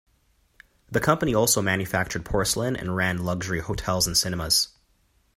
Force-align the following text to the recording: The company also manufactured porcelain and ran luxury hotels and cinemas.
The 0.89 0.99
company 0.99 1.35
also 1.35 1.61
manufactured 1.61 2.25
porcelain 2.25 2.75
and 2.75 2.95
ran 2.95 3.19
luxury 3.19 3.59
hotels 3.59 4.07
and 4.07 4.17
cinemas. 4.17 4.69